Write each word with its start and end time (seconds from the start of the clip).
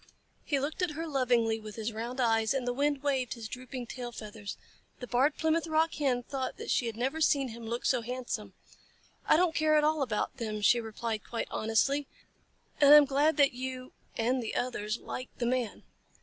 He 0.43 0.59
looked 0.59 0.81
at 0.81 0.93
her 0.97 1.05
lovingly 1.07 1.59
with 1.59 1.75
his 1.75 1.93
round 1.93 2.19
eyes, 2.19 2.55
and 2.55 2.67
the 2.67 2.73
wind 2.73 3.03
waved 3.03 3.35
his 3.35 3.47
drooping 3.47 3.85
tail 3.85 4.11
feathers. 4.11 4.57
The 4.99 5.05
Barred 5.05 5.37
Plymouth 5.37 5.67
Rock 5.67 5.93
Hen 5.93 6.23
thought 6.23 6.57
that 6.57 6.71
she 6.71 6.87
had 6.87 6.97
never 6.97 7.21
seen 7.21 7.49
him 7.49 7.67
look 7.67 7.85
so 7.85 8.01
handsome. 8.01 8.55
"I 9.27 9.37
don't 9.37 9.53
care 9.53 9.75
at 9.75 9.83
all 9.83 10.01
about 10.01 10.37
them," 10.37 10.59
she 10.61 10.79
replied 10.81 11.21
quite 11.23 11.47
honestly, 11.51 12.07
"and 12.79 12.91
I 12.91 12.97
am 12.97 13.05
glad 13.05 13.37
that 13.37 13.53
you 13.53 13.93
and 14.17 14.41
the 14.41 14.55
others 14.55 14.97
like 14.97 15.29
the 15.37 15.45
Man." 15.45 15.83